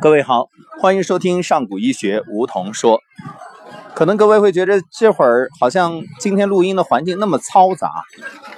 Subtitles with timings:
[0.00, 0.48] 各位好，
[0.80, 3.00] 欢迎收听上古医学梧桐说。
[3.94, 7.90] 可能各位会觉得这会儿好像今天录音的环境那么嘈杂，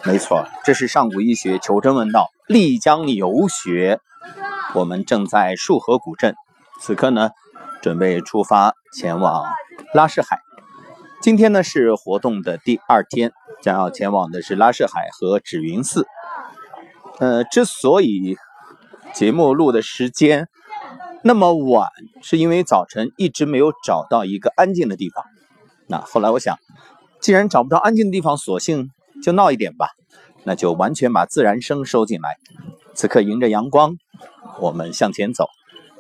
[0.05, 3.99] 没错，这是上古医学求真问道丽江游学，
[4.75, 6.37] 我们正在束河古镇，
[6.81, 7.31] 此刻呢
[7.81, 9.45] 准备出发前往
[9.95, 10.39] 拉市海。
[11.21, 16.07] 今天呢是活动的第二天，将要前往的是拉市海和紫云寺。
[17.19, 18.37] 呃，之所以
[19.13, 20.49] 节目录的时间。
[21.25, 21.89] 那么晚，
[22.21, 25.25] 是因为早晨一直没有找到一个安静的地方。
[25.87, 26.59] 那后来我想，
[27.21, 28.91] 既然找不到安静的地方，索性
[29.23, 29.91] 就闹一点吧。
[30.45, 32.37] 那就完全把自然声收进来。
[32.95, 33.97] 此刻迎着阳光，
[34.59, 35.47] 我们向前走。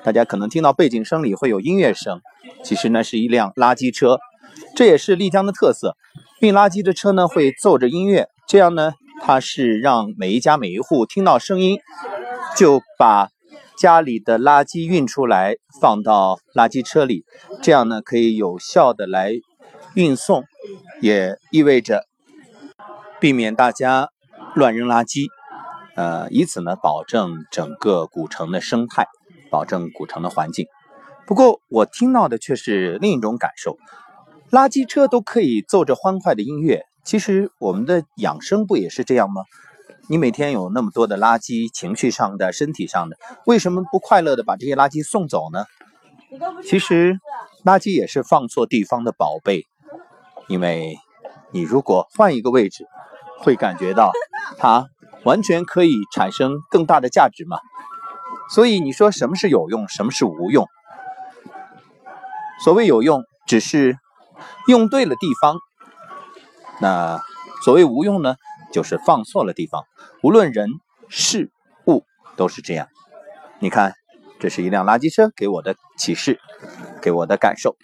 [0.02, 2.20] 大家可能听到背景声里会有音乐声，
[2.64, 4.18] 其实那是一辆垃圾车，
[4.74, 5.96] 这也是丽江的特色。
[6.40, 11.78] 运垃圾的车呢会奏着音乐，这样呢它是让每一家每一户听到声音，
[12.56, 13.31] 就把。
[13.82, 17.24] 家里的垃圾运出来，放到垃圾车里，
[17.62, 19.32] 这样呢可以有效的来
[19.96, 20.44] 运送，
[21.00, 22.06] 也意味着
[23.18, 24.10] 避免大家
[24.54, 25.26] 乱扔垃圾，
[25.96, 29.08] 呃，以此呢保证整个古城的生态，
[29.50, 30.68] 保证古城的环境。
[31.26, 33.78] 不过我听到的却是另一种感受，
[34.52, 39.42] 垃圾车都可以奏着欢快的音乐，其实我们的养生不也是这样吗？
[40.08, 45.64] 你每天有那么多的垃圾，情绪上的、身体上的，为什么不快乐的把这些垃圾送走呢？
[46.64, 47.18] 其实，
[47.64, 49.66] 垃圾也是放错地方的宝贝，
[50.48, 50.96] 因为
[51.52, 52.86] 你如果换一个位置，
[53.38, 54.10] 会感觉到
[54.58, 54.86] 它
[55.24, 57.58] 完全可以产生更大的价值嘛。
[58.50, 60.66] 所以你说什么是有用，什么是无用？
[62.64, 63.96] 所谓有用，只是
[64.66, 65.56] 用对了地方；
[66.80, 67.20] 那
[67.64, 68.34] 所谓无用呢？
[68.72, 69.84] 就是放错了地方，
[70.22, 70.68] 无论人
[71.08, 71.52] 事
[71.86, 72.04] 物
[72.36, 72.88] 都是这样。
[73.60, 73.94] 你看，
[74.40, 76.40] 这是一辆垃圾车给我的启示，
[77.00, 77.76] 给我的感受。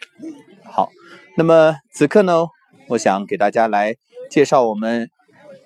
[0.64, 0.90] 好，
[1.36, 2.46] 那么此刻呢，
[2.88, 3.94] 我想给大家来
[4.28, 5.10] 介绍我们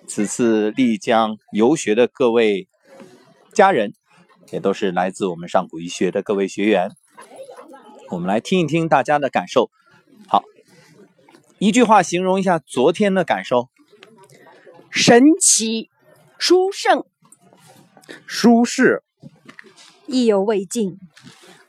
[0.07, 2.69] 此次丽江游学的各位
[3.55, 3.95] 家人，
[4.51, 6.91] 也都是来自我们上古医学的各位学员。
[8.11, 9.71] 我们来听一听大家的感受。
[10.29, 10.43] 好，
[11.59, 13.72] 一句话形容一下昨天的感受。
[14.93, 15.89] 神奇，
[16.39, 17.05] 殊胜，
[18.27, 19.03] 舒适，
[20.07, 20.99] 意犹未尽，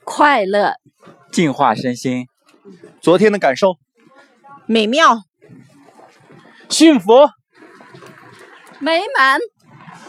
[0.04, 0.74] 快乐，
[1.32, 2.26] 净化身心。
[3.00, 3.78] 昨天的感受，
[4.66, 5.22] 美妙，
[6.68, 7.12] 幸福，
[8.78, 9.40] 美满。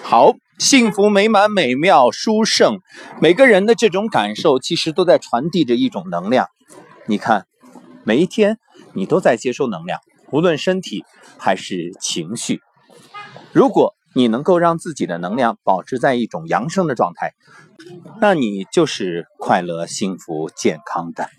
[0.03, 2.79] 好，幸福、美满、美妙、殊胜，
[3.21, 6.49] 每个人的这种感受，其实都在传递着一种能量。
[7.07, 7.47] 你看，
[8.03, 8.59] 每一天
[8.93, 10.01] 你都在接收能量，
[10.33, 11.05] 无论身体
[11.37, 12.59] 还是情绪。
[13.55, 17.35] 如果你能够让自己的能量保持在一种阳生的状态，
[18.19, 21.29] 那你就是快乐、幸福、健康的。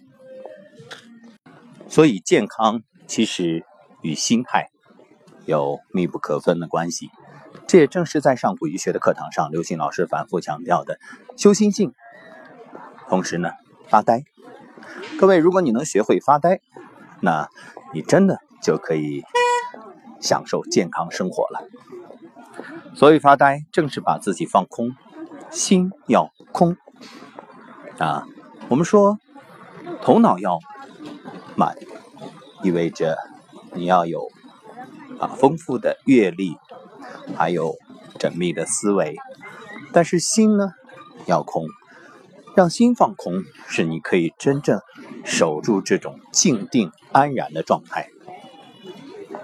[1.91, 3.66] 所以，健康其实
[4.00, 4.71] 与心态
[5.44, 7.10] 有密不可分的关系。
[7.66, 10.99] 这也正是在上古医学的课堂上，刘星老师反复强调的
[11.37, 11.93] 修心性。
[13.10, 13.50] 同时呢，
[13.88, 14.25] 发呆。
[15.21, 16.62] 各位，如果你能学会发呆，
[17.21, 17.50] 那
[17.93, 19.22] 你真的就可以
[20.19, 21.69] 享受健康生活了。
[22.96, 24.96] 所以发呆正是把自己放空，
[25.50, 26.78] 心要空
[27.98, 28.26] 啊。
[28.68, 29.18] 我们说
[30.00, 30.58] 头脑要
[31.56, 31.76] 满，
[32.62, 33.18] 意味着
[33.74, 34.30] 你要有
[35.20, 36.56] 啊丰富的阅历，
[37.36, 37.74] 还有
[38.18, 39.14] 缜密的思维。
[39.92, 40.72] 但是心呢
[41.26, 41.66] 要空，
[42.56, 44.80] 让心放空，是你可以真正
[45.22, 48.08] 守住这种静定安然的状态。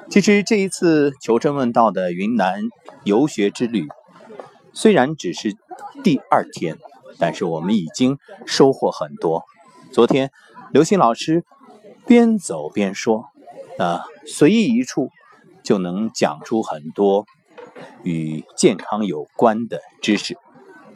[0.09, 2.63] 其实这一次求真问道的云南
[3.05, 3.89] 游学之旅，
[4.73, 5.57] 虽然只是
[6.03, 6.79] 第二天，
[7.19, 9.45] 但是我们已经收获很多。
[9.93, 10.31] 昨天
[10.73, 11.45] 刘星老师
[12.07, 13.27] 边走边说，
[13.79, 15.11] 啊，随意一处
[15.63, 17.27] 就能讲出很多
[18.03, 20.37] 与健康有关的知识。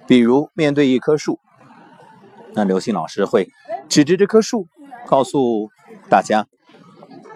[0.07, 1.41] 比如面对一棵树，
[2.55, 3.51] 那刘星老师会
[3.89, 4.69] 指着这棵树，
[5.07, 5.71] 告诉
[6.09, 6.47] 大家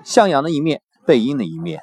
[0.05, 0.83] 向阳的一面。
[1.07, 1.81] 背阴的一面，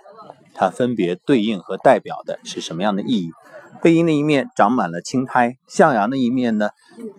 [0.60, 3.32] 它分别对应和代表的是什么样的意义？
[3.80, 6.72] 背阴的一面长满了青苔，向阳的一面呢，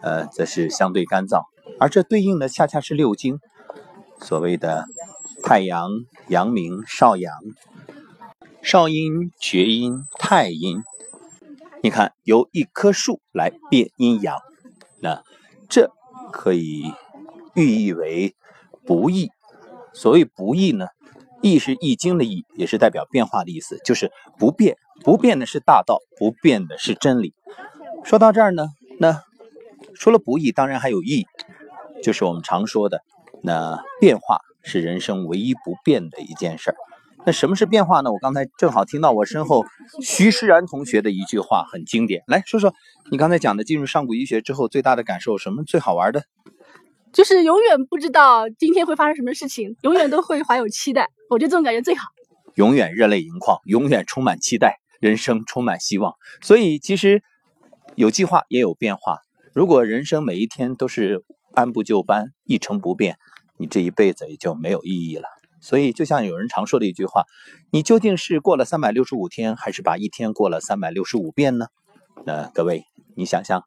[0.02, 1.44] 呃，则是相对干燥。
[1.78, 3.38] 而这对应的恰恰是六经，
[4.20, 4.86] 所谓的
[5.44, 5.88] 太阳、
[6.26, 7.32] 阳明、少阳、
[8.60, 10.82] 少阴、厥阴、太阴。
[11.80, 14.36] 你看，由一棵树来变阴阳，
[15.00, 15.22] 那
[15.68, 15.92] 这
[16.32, 16.92] 可以
[17.54, 18.34] 寓意为
[18.84, 19.30] 不易。
[19.92, 20.88] 所谓不易呢？
[21.42, 27.34] 易是易经的易，也是代表变化的意思，就是不变，不变的是大道，不变的是真理。
[28.04, 28.68] 说到这儿呢，
[28.98, 29.22] 那
[29.94, 31.26] 除了不易，当然还有易，
[32.02, 33.02] 就是我们常说的，
[33.42, 36.76] 那变化是人生唯一不变的一件事儿。
[37.26, 38.12] 那什么是变化呢？
[38.12, 39.64] 我刚才正好听到我身后
[40.00, 42.72] 徐诗然同学的一句话很经典，来说说
[43.10, 46.22] 你刚才讲的进入上古医学之后最大的感受，什么最好玩的？
[47.12, 51.08] 就是永远不知道今天会发生什么事情，永远都会怀有期待。
[51.30, 52.08] 我觉得这种感觉最好。
[52.54, 56.14] 永远热泪盈眶，永远充满期待，人生充满希望。
[56.42, 57.22] 所以其实
[57.94, 59.18] 有计划也有变化。
[59.52, 61.24] 如果人生每一天都是
[61.54, 63.16] 按部就班、一成不变，
[63.58, 65.24] 你这一辈子也就没有意义了。
[65.60, 67.24] 所以就像有人常说的一句话
[67.72, 71.66] ：“你究竟是过了三百六十五天，还是把一天过了三百六十五遍呢？”
[72.24, 72.84] 那各位，
[73.16, 73.64] 你想想，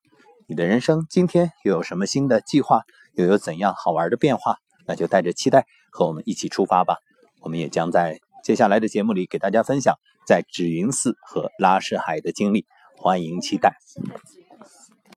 [0.47, 2.83] 你的人生今天又有什么新的计划？
[3.15, 4.57] 又有怎样好玩的变化？
[4.87, 6.97] 那就带着期待和我们一起出发吧。
[7.39, 9.95] 我们也将在接下来的节目里给大家分享
[10.27, 12.65] 在紫云寺和拉市海的经历，
[12.97, 13.75] 欢迎期待。